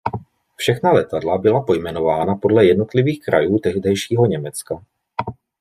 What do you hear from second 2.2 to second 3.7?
podle jednotlivých krajů